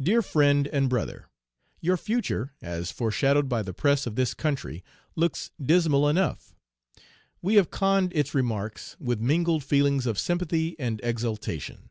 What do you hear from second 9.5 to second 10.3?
feelings of